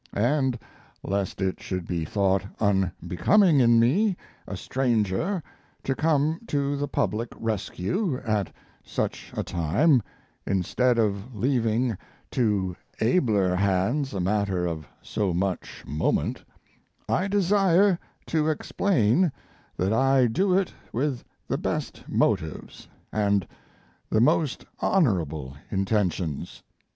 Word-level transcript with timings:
And 0.15 0.57
lest 1.03 1.41
it 1.41 1.61
should 1.61 1.85
be 1.87 2.05
thought 2.05 2.43
unbecoming 2.59 3.59
in 3.59 3.79
me, 3.79 4.17
a 4.47 4.57
stranger, 4.57 5.43
to 5.83 5.93
come 5.93 6.39
to 6.47 6.75
the 6.75 6.87
public 6.87 7.29
rescue 7.37 8.17
at 8.25 8.51
such 8.83 9.31
a 9.37 9.43
time, 9.43 10.01
instead 10.43 10.97
of 10.97 11.35
leaving 11.35 11.95
to 12.31 12.75
abler 12.99 13.55
hands 13.55 14.15
a 14.15 14.19
matter 14.19 14.65
of 14.65 14.87
so 15.03 15.35
much 15.35 15.83
moment, 15.85 16.43
I 17.07 17.27
desire 17.27 17.99
to 18.25 18.49
explain 18.49 19.31
that 19.77 19.93
I 19.93 20.25
do 20.25 20.57
it 20.57 20.73
with 20.91 21.23
the 21.47 21.59
best 21.59 22.03
motives 22.09 22.87
and 23.13 23.47
the 24.09 24.19
most 24.19 24.65
honorable 24.79 25.55
intentions. 25.69 26.63